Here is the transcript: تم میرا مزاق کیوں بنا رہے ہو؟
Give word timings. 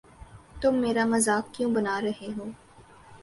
تم 0.61 0.73
میرا 0.75 1.05
مزاق 1.05 1.45
کیوں 1.53 1.69
بنا 1.73 1.95
رہے 2.01 2.29
ہو؟ 2.37 2.45